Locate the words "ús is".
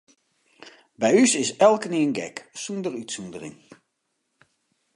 1.23-1.51